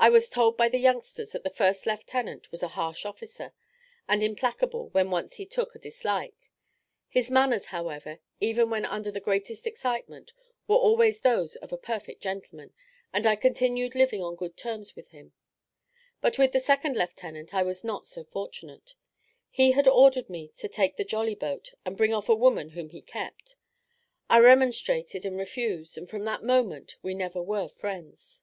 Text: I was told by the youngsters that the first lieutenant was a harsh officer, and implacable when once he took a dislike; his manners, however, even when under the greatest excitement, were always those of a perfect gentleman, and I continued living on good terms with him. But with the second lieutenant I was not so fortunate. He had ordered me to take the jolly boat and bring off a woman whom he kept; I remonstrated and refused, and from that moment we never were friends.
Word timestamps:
I 0.00 0.08
was 0.08 0.30
told 0.30 0.56
by 0.56 0.68
the 0.70 0.78
youngsters 0.78 1.30
that 1.30 1.44
the 1.44 1.50
first 1.50 1.86
lieutenant 1.86 2.50
was 2.50 2.62
a 2.62 2.68
harsh 2.68 3.04
officer, 3.04 3.52
and 4.08 4.20
implacable 4.22 4.88
when 4.88 5.10
once 5.10 5.34
he 5.36 5.44
took 5.46 5.74
a 5.74 5.78
dislike; 5.78 6.50
his 7.08 7.30
manners, 7.30 7.66
however, 7.66 8.18
even 8.40 8.70
when 8.70 8.84
under 8.86 9.12
the 9.12 9.20
greatest 9.20 9.66
excitement, 9.68 10.32
were 10.66 10.74
always 10.74 11.20
those 11.20 11.54
of 11.56 11.70
a 11.70 11.76
perfect 11.78 12.22
gentleman, 12.22 12.72
and 13.12 13.26
I 13.28 13.36
continued 13.36 13.94
living 13.94 14.22
on 14.22 14.34
good 14.34 14.56
terms 14.56 14.96
with 14.96 15.08
him. 15.08 15.34
But 16.20 16.36
with 16.38 16.52
the 16.52 16.60
second 16.60 16.96
lieutenant 16.96 17.54
I 17.54 17.62
was 17.62 17.84
not 17.84 18.06
so 18.08 18.24
fortunate. 18.24 18.94
He 19.50 19.72
had 19.72 19.86
ordered 19.86 20.28
me 20.30 20.48
to 20.56 20.66
take 20.66 20.96
the 20.96 21.04
jolly 21.04 21.36
boat 21.36 21.74
and 21.84 21.96
bring 21.96 22.14
off 22.14 22.28
a 22.28 22.34
woman 22.34 22.70
whom 22.70 22.88
he 22.88 23.02
kept; 23.02 23.54
I 24.30 24.38
remonstrated 24.40 25.24
and 25.24 25.36
refused, 25.38 25.96
and 25.98 26.08
from 26.08 26.24
that 26.24 26.42
moment 26.42 26.96
we 27.02 27.14
never 27.14 27.40
were 27.42 27.68
friends. 27.68 28.42